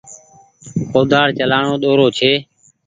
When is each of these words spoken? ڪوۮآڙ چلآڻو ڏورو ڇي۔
ڪوۮآڙ 0.91 1.27
چلآڻو 1.37 1.73
ڏورو 1.83 2.07
ڇي۔ 2.17 2.31